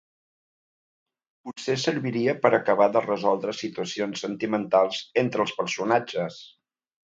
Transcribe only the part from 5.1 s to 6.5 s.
entre els personatges.